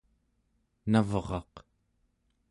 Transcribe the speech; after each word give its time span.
navraq 0.91 1.53